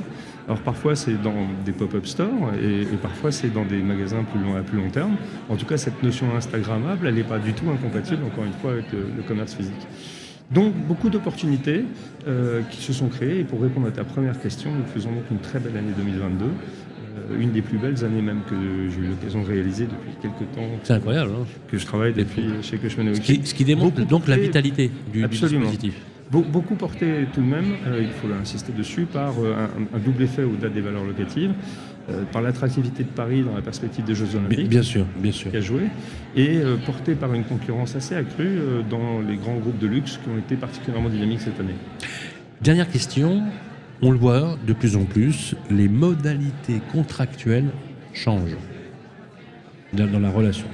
Alors 0.47 0.61
parfois 0.61 0.97
c'est 0.97 1.21
dans 1.21 1.47
des 1.65 1.73
pop-up 1.73 2.07
stores 2.07 2.53
et, 2.63 2.85
parfois 3.03 3.33
c'est 3.33 3.53
dans 3.53 3.65
des 3.65 3.83
magasins 3.83 4.25
plus 4.25 4.41
long, 4.41 4.57
à 4.57 4.63
plus 4.63 4.79
long 4.79 4.91
terme. 4.91 5.17
En 5.49 5.57
tout 5.57 5.67
cas, 5.67 5.77
cette 5.77 6.03
notion 6.03 6.35
Instagrammable, 6.37 7.07
elle 7.07 7.15
n'est 7.15 7.23
pas 7.23 7.39
du 7.39 7.53
tout 7.53 7.69
incompatible, 7.71 8.25
encore 8.25 8.45
une 8.45 8.53
fois, 8.53 8.73
avec 8.73 8.87
le 8.93 9.23
commerce 9.27 9.55
physique. 9.55 9.87
Donc 10.51 10.73
beaucoup 10.75 11.11
d'opportunités 11.11 11.85
euh, 12.27 12.63
qui 12.71 12.83
se 12.83 12.93
sont 12.93 13.09
créées. 13.09 13.41
Et 13.41 13.45
pour 13.45 13.61
répondre 13.61 13.87
à 13.87 13.91
ta 13.91 14.05
première 14.05 14.39
question, 14.41 14.71
nous 14.71 14.87
faisons 14.87 15.11
donc 15.11 15.25
une 15.31 15.39
très 15.39 15.59
belle 15.59 15.77
année 15.77 15.93
2022. 15.97 16.47
Euh, 17.31 17.41
une 17.41 17.53
des 17.53 17.63
plus 17.63 17.79
belles 17.79 18.05
années 18.05 18.23
même 18.23 18.41
que 18.49 18.55
j'ai 18.91 19.01
eu 19.01 19.09
l'occasion 19.09 19.43
de 19.43 19.49
réaliser 19.49 19.85
depuis 19.85 20.13
quelques 20.21 20.53
temps. 20.55 20.69
C'est 20.83 20.95
incroyable. 20.95 21.33
Hein 21.35 21.47
que 21.71 21.79
je 21.79 21.87
travaille 21.87 22.13
depuis 22.13 22.45
chez 22.63 22.79
Cushman 22.79 23.15
ce 23.15 23.21
qui, 23.21 23.45
ce 23.45 23.55
qui 23.55 23.65
démontre 23.65 24.05
donc 24.07 24.29
la 24.29 24.37
vitalité 24.37 24.91
du, 25.13 25.27
dispositif. 25.27 25.95
Beaucoup 26.31 26.75
porté 26.75 27.27
tout 27.33 27.41
de 27.41 27.47
même, 27.47 27.73
euh, 27.87 28.03
il 28.03 28.11
faut 28.11 28.29
insister 28.39 28.73
dessus, 28.73 29.07
par 29.11 29.31
un, 29.39 29.97
un, 29.97 29.99
double 29.99 30.25
effet 30.25 30.43
au-delà 30.43 30.69
des 30.69 30.83
valeurs 30.83 31.05
locatives. 31.05 31.55
Euh, 32.11 32.23
par 32.33 32.41
l'attractivité 32.41 33.03
de 33.03 33.09
Paris 33.09 33.43
dans 33.43 33.55
la 33.55 33.61
perspective 33.61 34.03
des 34.03 34.15
Jeux 34.15 34.35
Olympiques. 34.35 34.71
Bien 34.71 34.83
sûr, 34.83 35.05
bien 35.19 35.33
sûr. 35.33 35.51
Qui 35.51 35.59
a 35.59 35.61
joué, 35.61 35.83
et 36.35 36.57
euh, 36.57 36.77
porté 36.77 37.15
par 37.15 37.35
une 37.35 37.45
concurrence 37.45 37.97
assez 37.97 38.15
accrue 38.15 38.47
euh, 38.47 38.81
dans 38.89 39.21
les 39.21 39.37
grands 39.37 39.57
groupes 39.57 39.79
de 39.79 39.87
luxe 39.87 40.19
qui 40.23 40.31
ont 40.31 40.39
été 40.39 40.57
particulièrement 40.57 41.11
dynamiques 41.11 41.43
cette 41.43 41.61
année. 41.61 41.75
Dernière 42.63 42.89
question, 42.89 43.43
on 44.03 44.11
le 44.11 44.19
voit 44.19 44.57
de 44.67 44.73
plus 44.73 44.97
en 44.97 45.05
plus, 45.05 45.55
les 45.71 45.89
modalités 45.89 46.81
contractuelles 46.93 47.71
changent 48.13 48.57
dans 49.93 50.21
la 50.21 50.31
relation. 50.31 50.67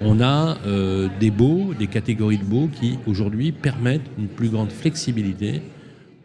On 0.00 0.20
a 0.20 0.58
des 1.20 1.30
baux, 1.30 1.74
des 1.78 1.86
catégories 1.86 2.38
de 2.38 2.44
baux 2.44 2.68
qui 2.72 2.98
aujourd'hui 3.06 3.52
permettent 3.52 4.08
une 4.18 4.28
plus 4.28 4.48
grande 4.48 4.70
flexibilité 4.70 5.62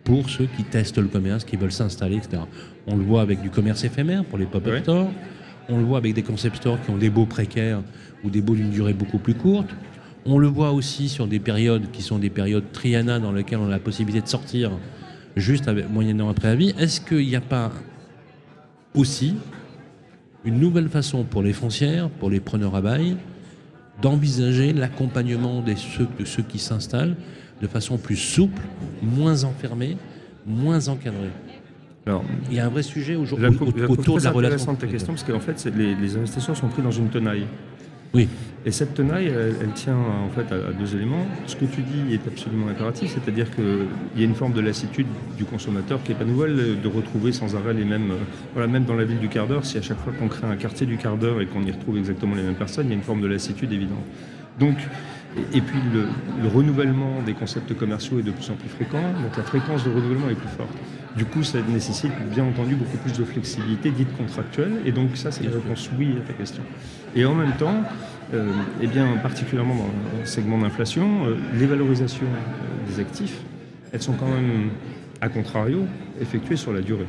pour 0.04 0.30
ceux 0.30 0.48
qui 0.58 0.64
testent 0.64 0.98
le 0.98 1.08
commerce, 1.08 1.44
qui 1.44 1.58
veulent 1.58 1.72
s'installer, 1.72 2.18
etc. 2.18 2.44
On 2.88 2.96
le 2.96 3.04
voit 3.04 3.22
avec 3.22 3.42
du 3.42 3.50
commerce 3.50 3.84
éphémère 3.84 4.26
pour 4.26 4.38
les 4.38 4.46
pop-up 4.46 4.82
stores. 4.84 5.12
On 5.70 5.78
le 5.78 5.84
voit 5.84 6.00
avec 6.00 6.14
des 6.14 6.24
concept 6.24 6.58
stores 6.58 6.82
qui 6.82 6.90
ont 6.90 6.98
des 6.98 7.10
baux 7.10 7.26
précaires 7.26 7.82
ou 8.24 8.30
des 8.30 8.42
baux 8.42 8.56
d'une 8.56 8.72
durée 8.72 8.94
beaucoup 8.94 9.20
plus 9.20 9.36
courte. 9.36 9.70
On 10.26 10.38
le 10.38 10.48
voit 10.48 10.72
aussi 10.72 11.08
sur 11.08 11.28
des 11.28 11.40
périodes 11.40 11.92
qui 11.92 12.02
sont 12.02 12.20
des 12.20 12.30
périodes 12.30 12.72
triana 12.72 13.20
dans 13.20 13.32
lesquelles 13.32 13.60
on 13.60 13.68
a 13.68 13.72
la 13.72 13.80
possibilité 13.80 14.22
de 14.22 14.28
sortir 14.28 14.72
juste 15.36 15.68
avec, 15.68 15.90
moyennant 15.90 16.30
un 16.30 16.34
préavis. 16.34 16.74
Est-ce 16.78 17.02
qu'il 17.02 17.28
n'y 17.28 17.36
a 17.36 17.42
pas 17.42 17.72
aussi 18.94 19.36
une 20.44 20.60
nouvelle 20.60 20.90
façon 20.90 21.24
pour 21.24 21.44
les 21.44 21.54
foncières, 21.54 22.10
pour 22.10 22.30
les 22.30 22.40
preneurs 22.40 22.76
à 22.76 22.82
bail, 22.82 23.18
d'envisager 24.02 24.74
l'accompagnement 24.74 25.62
de 25.62 25.76
ceux 26.26 26.44
qui 26.44 26.60
s'installent 26.60 27.16
de 27.62 27.68
façon 27.68 27.98
plus 27.98 28.16
souple, 28.16 28.64
moins 29.04 29.44
enfermée, 29.44 29.98
moins 30.48 30.88
encadrée? 30.88 31.30
Alors, 32.08 32.24
il 32.50 32.58
y 32.58 32.60
a 32.60 32.66
un 32.66 32.70
vrai 32.70 32.82
sujet 32.82 33.16
aujourd'hui 33.16 33.46
autour 33.88 34.18
de 34.18 34.24
la 34.24 34.32
relation. 34.32 34.74
ta 34.76 34.88
question 34.88 35.14
parce 35.14 35.24
qu'en 35.24 35.40
fait, 35.40 35.70
les, 35.76 35.94
les, 35.94 36.18
investisseurs 36.18 36.58
sont 36.58 36.68
pris 36.68 36.82
dans 36.82 36.92
une 36.92 37.10
tenaille. 37.10 37.46
Oui. 38.14 38.28
Et 38.64 38.72
cette 38.72 38.94
tenaille, 38.94 39.28
elle, 39.28 39.72
tient 39.74 39.98
en 39.98 40.30
fait 40.30 40.54
à, 40.54 40.72
deux 40.72 40.96
éléments. 40.96 41.26
Ce 41.48 41.56
que 41.56 41.66
tu 41.66 41.82
dis 41.82 42.14
est 42.14 42.28
absolument 42.28 42.68
impératif, 42.68 43.12
c'est-à-dire 43.14 43.50
qu'il 43.56 43.88
y 44.18 44.22
a 44.22 44.26
une 44.26 44.36
forme 44.36 44.54
de 44.54 44.62
lassitude 44.62 45.08
du 45.36 45.46
consommateur 45.46 46.04
qui 46.04 46.12
n'est 46.12 46.18
pas 46.18 46.26
nouvelle 46.26 46.80
de 46.80 46.88
retrouver 46.88 47.32
sans 47.32 47.56
arrêt 47.56 47.74
les 47.74 47.86
mêmes. 47.86 48.14
voilà, 48.54 48.68
même 48.68 48.84
dans 48.84 48.96
la 48.96 49.06
ville 49.06 49.20
du 49.20 49.30
quart 49.30 49.48
d'heure, 49.48 49.66
si 49.66 49.78
à 49.78 49.82
chaque 49.82 50.00
fois 50.00 50.14
qu'on 50.14 50.28
crée 50.28 50.46
un 50.46 50.58
quartier 50.58 50.86
du 50.86 50.98
quart 50.98 51.18
d'heure 51.18 51.42
et 51.42 51.48
qu'on 51.48 51.64
y 51.64 51.72
retrouve 51.72 51.98
exactement 51.98 52.36
les 52.36 52.44
mêmes 52.44 52.56
personnes, 52.56 52.88
il 52.88 52.90
y 52.90 52.94
a 52.94 52.98
une 52.98 53.02
forme 53.02 53.22
de 53.22 53.28
lassitude 53.28 53.72
évidente. 53.72 54.04
Donc, 54.60 54.78
et, 55.54 55.62
puis 55.62 55.80
le, 55.94 56.48
renouvellement 56.50 57.22
des 57.26 57.34
concepts 57.34 57.74
commerciaux 57.78 58.20
est 58.20 58.24
de 58.24 58.32
plus 58.32 58.50
en 58.50 58.56
plus 58.56 58.70
fréquent, 58.70 59.02
donc 59.02 59.38
la 59.38 59.44
fréquence 59.44 59.84
de 59.84 59.90
renouvellement 59.90 60.30
est 60.30 60.36
plus 60.36 60.50
forte. 60.50 60.76
Du 61.16 61.26
coup, 61.26 61.44
ça 61.44 61.60
nécessite 61.70 62.12
bien 62.34 62.44
entendu 62.44 62.76
beaucoup 62.76 62.98
plus 62.98 63.18
de 63.18 63.24
flexibilité 63.24 63.92
dite 63.92 64.16
contractuelle, 64.18 64.82
et 64.86 64.92
donc 64.92 65.16
ça, 65.16 65.32
c'est 65.32 65.44
la 65.44 65.52
réponse 65.52 65.90
oui 65.98 66.16
à 66.18 66.28
ta 66.28 66.34
question. 66.34 66.64
Et 67.16 67.26
en 67.26 67.34
même 67.34 67.54
temps, 67.54 67.84
euh, 68.34 68.52
eh 68.82 68.88
bien, 68.88 69.08
particulièrement 69.22 69.76
dans 69.76 70.20
le 70.20 70.26
segment 70.26 70.58
d'inflation, 70.58 71.26
euh, 71.26 71.36
les 71.58 71.66
valorisations 71.66 72.26
euh, 72.26 72.90
des 72.90 73.00
actifs, 73.00 73.42
elles 73.92 74.02
sont 74.02 74.14
quand 74.14 74.28
même, 74.28 74.70
à 75.22 75.30
contrario, 75.30 75.86
effectuées 76.20 76.56
sur 76.58 76.74
la 76.74 76.82
durée. 76.82 77.08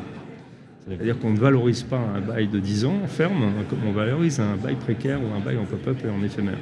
C'est-à-dire 0.88 1.16
qu'on 1.20 1.30
ne 1.30 1.38
valorise 1.38 1.84
pas 1.84 1.98
un 1.98 2.20
bail 2.20 2.48
de 2.48 2.58
10 2.58 2.86
ans 2.86 3.06
ferme 3.06 3.52
comme 3.70 3.78
on 3.86 3.92
valorise 3.92 4.40
un 4.40 4.56
bail 4.56 4.74
précaire 4.74 5.20
ou 5.20 5.32
un 5.32 5.38
bail 5.38 5.56
en 5.56 5.64
pop-up 5.64 5.96
et 6.04 6.10
en 6.10 6.24
éphémère 6.24 6.58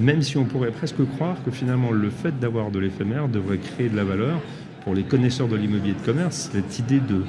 même 0.00 0.22
si 0.22 0.36
on 0.36 0.44
pourrait 0.44 0.70
presque 0.70 1.04
croire 1.16 1.36
que 1.44 1.50
finalement 1.50 1.90
le 1.90 2.10
fait 2.10 2.38
d'avoir 2.38 2.70
de 2.70 2.78
l'éphémère 2.78 3.28
devrait 3.28 3.58
créer 3.58 3.88
de 3.88 3.96
la 3.96 4.04
valeur 4.04 4.40
pour 4.84 4.94
les 4.94 5.02
connaisseurs 5.02 5.48
de 5.48 5.56
l'immobilier 5.56 5.94
de 5.94 6.04
commerce, 6.04 6.50
cette 6.52 6.78
idée 6.78 7.00
de, 7.00 7.22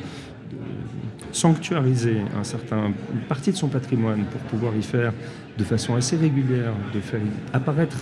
sanctuariser 1.31 2.17
un 2.39 2.43
certain, 2.43 2.91
une 3.13 3.21
partie 3.27 3.51
de 3.51 3.57
son 3.57 3.67
patrimoine 3.67 4.25
pour 4.25 4.41
pouvoir 4.41 4.75
y 4.75 4.83
faire 4.83 5.13
de 5.57 5.63
façon 5.63 5.95
assez 5.95 6.15
régulière, 6.15 6.73
de 6.93 6.99
faire 6.99 7.19
apparaître, 7.53 7.97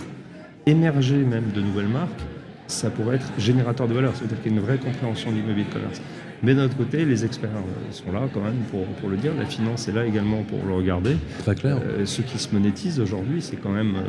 émerger 0.66 1.16
même 1.16 1.50
de 1.54 1.60
nouvelles 1.60 1.88
marques, 1.88 2.22
ça 2.66 2.90
pourrait 2.90 3.16
être 3.16 3.30
générateur 3.38 3.88
de 3.88 3.94
valeur, 3.94 4.14
c'est-à-dire 4.14 4.40
qu'il 4.42 4.52
y 4.52 4.54
a 4.54 4.58
une 4.58 4.64
vraie 4.64 4.78
compréhension 4.78 5.30
de 5.30 5.36
l'immobilier 5.36 5.64
de 5.64 5.72
commerce. 5.72 6.00
Mais 6.42 6.54
d'un 6.54 6.66
autre 6.66 6.76
côté, 6.76 7.04
les 7.04 7.24
experts 7.24 7.50
euh, 7.50 7.92
sont 7.92 8.12
là 8.12 8.28
quand 8.32 8.42
même 8.42 8.60
pour, 8.70 8.84
pour, 8.84 9.08
le 9.08 9.16
dire, 9.16 9.32
la 9.36 9.46
finance 9.46 9.88
est 9.88 9.92
là 9.92 10.06
également 10.06 10.42
pour 10.42 10.64
le 10.64 10.74
regarder. 10.74 11.16
Très 11.40 11.54
clair. 11.56 11.78
Euh, 11.82 12.06
ce 12.06 12.22
qui 12.22 12.38
se 12.38 12.54
monétise 12.54 13.00
aujourd'hui, 13.00 13.42
c'est 13.42 13.56
quand 13.56 13.72
même... 13.72 13.96
Euh, 13.96 14.08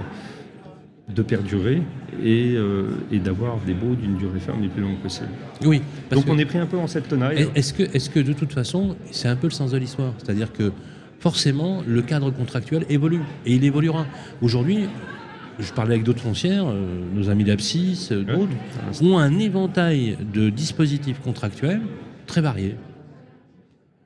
de 1.13 1.21
perdurer 1.23 1.81
et, 2.23 2.53
euh, 2.55 2.89
et 3.11 3.19
d'avoir 3.19 3.57
des 3.65 3.73
baux 3.73 3.95
d'une 3.95 4.15
durée 4.15 4.39
ferme 4.39 4.61
les 4.61 4.67
plus 4.67 4.81
longue 4.81 4.97
possible. 4.97 5.29
Oui. 5.65 5.81
Donc 6.11 6.25
on 6.27 6.37
est 6.37 6.45
pris 6.45 6.59
un 6.59 6.67
peu 6.67 6.77
en 6.77 6.87
cette 6.87 7.07
tenaille. 7.07 7.47
Est-ce 7.55 7.73
que, 7.73 7.83
est 7.83 8.13
que 8.13 8.19
de 8.19 8.33
toute 8.33 8.53
façon, 8.53 8.95
c'est 9.11 9.27
un 9.27 9.35
peu 9.35 9.47
le 9.47 9.51
sens 9.51 9.71
de 9.71 9.77
l'histoire? 9.77 10.13
C'est-à-dire 10.17 10.53
que 10.53 10.71
forcément, 11.19 11.83
le 11.87 12.01
cadre 12.01 12.31
contractuel 12.31 12.85
évolue 12.89 13.21
et 13.45 13.55
il 13.55 13.63
évoluera. 13.63 14.05
Aujourd'hui, 14.41 14.85
je 15.57 15.73
parlais 15.73 15.95
avec 15.95 16.03
d'autres 16.05 16.21
foncières, 16.21 16.67
euh, 16.67 17.01
nos 17.13 17.29
amis 17.29 17.43
d'Apsis, 17.43 18.09
euh, 18.11 18.23
d'autres, 18.23 18.53
ont 19.01 19.17
un 19.17 19.39
éventail 19.39 20.17
de 20.31 20.49
dispositifs 20.49 21.19
contractuels 21.21 21.81
très 22.27 22.41
variés. 22.41 22.75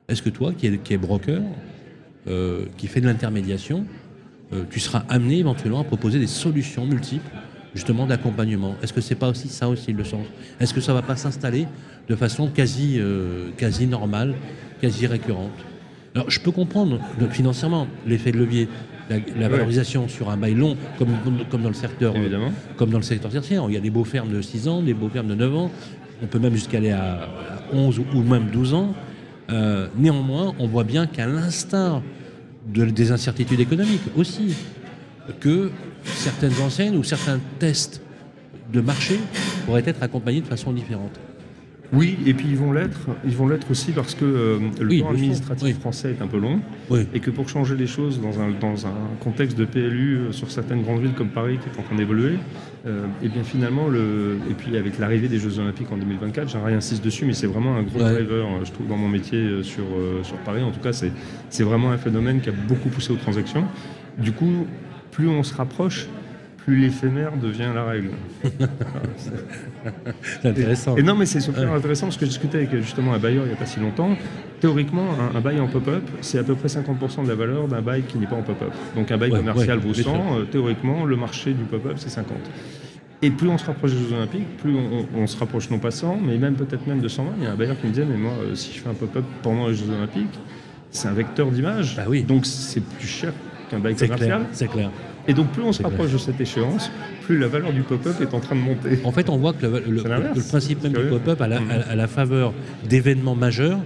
Est-ce 0.07 0.21
que 0.21 0.29
toi, 0.29 0.53
qui 0.57 0.67
es, 0.67 0.77
qui 0.77 0.93
est 0.93 0.97
broker, 0.97 1.41
qui 2.77 2.87
fait 2.87 3.01
de 3.01 3.05
l'intermédiation, 3.05 3.85
tu 4.69 4.79
seras 4.79 5.03
amené 5.09 5.39
éventuellement 5.39 5.81
à 5.81 5.83
proposer 5.83 6.19
des 6.19 6.27
solutions 6.27 6.85
multiples 6.85 7.29
justement 7.73 8.05
d'accompagnement. 8.05 8.75
Est-ce 8.81 8.93
que 8.93 9.01
c'est 9.01 9.15
pas 9.15 9.29
aussi 9.29 9.47
ça 9.47 9.67
aussi 9.67 9.93
le 9.93 10.03
sens? 10.03 10.25
Est-ce 10.59 10.73
que 10.73 10.81
ça 10.81 10.93
va 10.93 11.01
pas 11.01 11.15
s'installer 11.15 11.67
de 12.07 12.15
façon 12.15 12.47
quasi, 12.47 12.97
euh, 12.99 13.49
quasi 13.57 13.87
normale, 13.87 14.35
quasi 14.81 15.07
récurrente? 15.07 15.51
Alors 16.15 16.29
je 16.29 16.39
peux 16.39 16.51
comprendre 16.51 16.99
financièrement 17.31 17.87
l'effet 18.05 18.31
de 18.31 18.37
levier, 18.37 18.67
la, 19.09 19.49
valorisation 19.49 20.07
sur 20.07 20.29
un 20.29 20.37
bail 20.37 20.53
long, 20.53 20.77
comme, 20.99 21.09
comme 21.49 21.61
dans 21.63 21.69
le 21.69 21.73
secteur 21.73 22.13
euh, 22.15 22.49
comme 22.77 22.91
dans 22.91 22.99
le 22.99 23.03
secteur 23.03 23.31
tertiaire. 23.31 23.65
Il 23.67 23.73
y 23.73 23.77
a 23.77 23.81
des 23.81 23.89
beaux 23.89 24.03
fermes 24.03 24.31
de 24.31 24.41
6 24.41 24.67
ans, 24.67 24.81
des 24.81 24.93
beaux 24.93 25.09
fermes 25.09 25.27
de 25.27 25.35
9 25.35 25.55
ans, 25.55 25.71
on 26.21 26.27
peut 26.27 26.39
même 26.39 26.53
jusqu'à 26.53 26.77
aller 26.77 26.91
à 26.91 27.27
11 27.73 27.99
ou 28.13 28.21
même 28.21 28.49
12 28.51 28.73
ans. 28.75 28.93
néanmoins, 29.97 30.53
on 30.59 30.67
voit 30.67 30.83
bien 30.83 31.07
qu'à 31.07 31.25
l'instar 31.25 32.03
des 32.65 33.11
incertitudes 33.11 33.59
économiques 33.59 34.01
aussi, 34.15 34.55
que 35.39 35.71
certaines 36.03 36.59
enseignes 36.61 36.97
ou 36.97 37.03
certains 37.03 37.39
tests 37.59 38.01
de 38.71 38.81
marché 38.81 39.19
pourraient 39.65 39.83
être 39.85 40.03
accompagnés 40.03 40.41
de 40.41 40.47
façon 40.47 40.71
différente. 40.71 41.19
Oui, 41.91 42.17
et 42.25 42.33
puis 42.33 42.47
ils 42.49 42.57
vont 42.57 42.71
l'être. 42.71 43.09
Ils 43.25 43.35
vont 43.35 43.47
l'être 43.47 43.69
aussi 43.69 43.91
parce 43.91 44.15
que 44.15 44.25
euh, 44.25 44.59
le 44.81 44.99
temps 44.99 45.09
administratif 45.09 45.79
français 45.79 46.15
est 46.17 46.23
un 46.23 46.27
peu 46.27 46.39
long, 46.39 46.59
et 47.13 47.19
que 47.19 47.29
pour 47.29 47.49
changer 47.49 47.75
les 47.75 47.87
choses 47.87 48.21
dans 48.21 48.39
un, 48.39 48.51
dans 48.51 48.87
un 48.87 48.93
contexte 49.19 49.57
de 49.57 49.65
PLU 49.65 50.15
euh, 50.17 50.31
sur 50.31 50.49
certaines 50.49 50.81
grandes 50.81 51.01
villes 51.01 51.13
comme 51.13 51.29
Paris 51.29 51.59
qui 51.61 51.69
est 51.69 51.79
en 51.79 51.83
train 51.83 51.95
d'évoluer, 51.95 52.37
euh, 52.85 53.05
et 53.21 53.29
bien 53.29 53.43
finalement, 53.43 53.89
le, 53.89 54.37
et 54.49 54.53
puis 54.53 54.75
avec 54.77 54.97
l'arrivée 54.97 55.27
des 55.27 55.39
Jeux 55.39 55.59
Olympiques 55.59 55.91
en 55.91 55.97
2024, 55.97 56.49
j'ai 56.49 56.57
rien 56.57 56.77
insiste 56.77 57.03
dessus, 57.03 57.25
mais 57.25 57.33
c'est 57.33 57.47
vraiment 57.47 57.75
un 57.75 57.83
gros 57.83 57.99
driver, 57.99 58.47
je 58.63 58.71
trouve, 58.71 58.87
dans 58.87 58.97
mon 58.97 59.09
métier 59.09 59.61
sur, 59.63 59.83
sur 60.23 60.37
Paris. 60.37 60.63
En 60.63 60.71
tout 60.71 60.79
cas, 60.79 60.93
c'est 60.93 61.63
vraiment 61.63 61.91
un 61.91 61.97
phénomène 61.97 62.41
qui 62.41 62.49
a 62.49 62.53
beaucoup 62.53 62.89
poussé 62.89 63.11
aux 63.13 63.17
transactions. 63.17 63.65
Du 64.17 64.31
coup, 64.31 64.65
plus 65.11 65.27
on 65.27 65.43
se 65.43 65.53
rapproche, 65.53 66.07
plus 66.63 66.77
l'éphémère 66.77 67.35
devient 67.37 67.71
la 67.73 67.83
règle. 67.83 68.11
c'est 70.21 70.47
intéressant. 70.47 70.95
Et, 70.95 71.03
non, 71.03 71.15
mais 71.15 71.25
c'est 71.25 71.41
super 71.41 71.71
intéressant 71.73 72.07
parce 72.07 72.17
que 72.17 72.25
je 72.25 72.29
discutais 72.29 72.57
avec 72.59 72.75
justement 72.77 73.13
un 73.13 73.19
bailleur 73.19 73.43
il 73.45 73.49
n'y 73.49 73.53
a 73.53 73.57
pas 73.57 73.65
si 73.65 73.79
longtemps. 73.79 74.15
Théoriquement, 74.61 75.07
un, 75.35 75.41
bail 75.41 75.59
en 75.59 75.67
pop-up, 75.67 76.03
c'est 76.21 76.39
à 76.39 76.43
peu 76.43 76.55
près 76.55 76.69
50% 76.69 77.23
de 77.23 77.27
la 77.27 77.35
valeur 77.35 77.67
d'un 77.67 77.81
bail 77.81 78.03
qui 78.03 78.17
n'est 78.17 78.27
pas 78.27 78.37
en 78.37 78.43
pop-up. 78.43 78.71
Donc 78.95 79.11
un 79.11 79.17
bail 79.17 79.31
commercial 79.31 79.77
vaut 79.79 79.93
100, 79.93 80.09
euh, 80.09 80.43
théoriquement, 80.45 81.03
le 81.03 81.17
marché 81.17 81.51
du 81.51 81.63
pop-up, 81.63 81.95
c'est 81.97 82.09
50. 82.09 82.37
Et 83.21 83.29
plus 83.29 83.49
on 83.49 83.57
se 83.57 83.65
rapproche 83.65 83.91
des 83.91 83.99
Jeux 83.99 84.15
Olympiques, 84.15 84.57
plus 84.57 84.75
on, 85.15 85.27
se 85.27 85.37
rapproche 85.37 85.69
non 85.69 85.79
pas 85.79 85.91
100, 85.91 86.19
mais 86.25 86.37
même 86.37 86.55
peut-être 86.55 86.87
même 86.87 87.01
de 87.01 87.07
120. 87.07 87.31
Il 87.39 87.43
y 87.43 87.47
a 87.47 87.51
un 87.51 87.55
bailleur 87.55 87.79
qui 87.79 87.87
me 87.87 87.91
disait, 87.91 88.05
mais 88.05 88.17
moi, 88.17 88.33
euh, 88.41 88.55
si 88.55 88.73
je 88.73 88.79
fais 88.79 88.89
un 88.89 88.93
pop-up 88.93 89.25
pendant 89.41 89.67
les 89.67 89.75
Jeux 89.75 89.89
Olympiques, 89.89 90.39
c'est 90.91 91.07
un 91.07 91.13
vecteur 91.13 91.51
d'image. 91.51 91.97
Bah 91.97 92.03
oui. 92.07 92.23
Donc 92.23 92.45
c'est 92.45 92.81
plus 92.81 93.07
cher 93.07 93.33
qu'un 93.69 93.79
bail 93.79 93.95
commercial. 93.95 94.45
C'est 94.51 94.67
clair. 94.67 94.91
Et 95.27 95.33
donc 95.33 95.47
plus 95.51 95.63
on 95.63 95.71
se 95.71 95.81
rapproche 95.81 96.11
de 96.11 96.17
cette 96.17 96.39
échéance, 96.41 96.91
plus 97.23 97.37
la 97.39 97.47
valeur 97.47 97.71
du 97.71 97.81
pop-up 97.81 98.15
est 98.21 98.33
en 98.33 98.39
train 98.39 98.55
de 98.55 98.61
monter. 98.61 98.99
En 99.03 99.11
fait, 99.11 99.29
on 99.29 99.37
voit 99.37 99.53
que 99.53 99.65
le, 99.65 100.47
principe 100.49 100.83
même 100.83 100.93
du 100.93 101.09
pop-up, 101.09 101.41
à, 101.41 101.45
à, 101.45 101.95
la 101.95 102.07
faveur 102.07 102.53
d'événements 102.89 103.35
majeurs, 103.35 103.79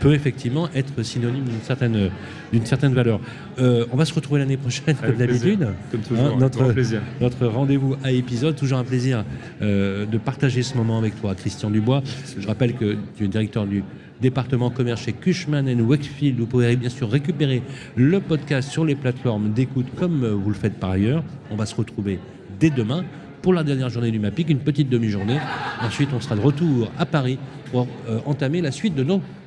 peut 0.00 0.14
effectivement 0.14 0.68
être 0.74 1.02
synonyme 1.02 1.44
d'une 1.44 1.60
certaine, 1.62 2.10
d'une 2.52 2.66
certaine 2.66 2.94
valeur. 2.94 3.20
Euh, 3.58 3.86
on 3.92 3.96
va 3.96 4.04
se 4.04 4.14
retrouver 4.14 4.40
l'année 4.40 4.56
prochaine, 4.56 4.96
comme 4.96 5.16
d'habitude. 5.16 5.68
Comme 5.90 6.00
toujours, 6.00 6.24
hein, 6.24 6.36
notre, 6.38 6.72
plaisir. 6.72 7.00
notre 7.20 7.46
rendez-vous 7.46 7.96
à 8.02 8.12
épisode. 8.12 8.56
Toujours 8.56 8.78
un 8.78 8.84
plaisir 8.84 9.24
euh, 9.62 10.06
de 10.06 10.18
partager 10.18 10.62
ce 10.62 10.76
moment 10.76 10.98
avec 10.98 11.20
toi, 11.20 11.34
Christian 11.34 11.70
Dubois. 11.70 12.02
Je 12.38 12.46
rappelle 12.46 12.74
que 12.74 12.96
tu 13.16 13.24
es 13.24 13.28
directeur 13.28 13.66
du 13.66 13.84
département 14.20 14.70
commerce 14.70 15.02
chez 15.02 15.12
Cushman 15.12 15.68
Wakefield. 15.80 16.38
Vous 16.38 16.46
pouvez 16.46 16.76
bien 16.76 16.88
sûr 16.88 17.10
récupérer 17.10 17.62
le 17.96 18.20
podcast 18.20 18.70
sur 18.70 18.84
les 18.84 18.94
plateformes 18.94 19.52
d'écoute 19.52 19.86
comme 19.96 20.26
vous 20.26 20.48
le 20.48 20.54
faites 20.54 20.78
par 20.78 20.90
ailleurs. 20.90 21.22
On 21.50 21.56
va 21.56 21.66
se 21.66 21.74
retrouver 21.74 22.18
dès 22.58 22.70
demain 22.70 23.04
pour 23.44 23.52
la 23.52 23.62
dernière 23.62 23.90
journée 23.90 24.10
du 24.10 24.18
MAPIC, 24.18 24.48
une 24.48 24.60
petite 24.60 24.88
demi-journée. 24.88 25.38
Ensuite, 25.82 26.08
on 26.14 26.20
sera 26.20 26.34
de 26.34 26.40
retour 26.40 26.90
à 26.98 27.04
Paris 27.04 27.38
pour 27.70 27.86
euh, 28.08 28.20
entamer 28.24 28.62
la 28.62 28.70
suite 28.70 28.94
de 28.94 29.02
nos 29.02 29.20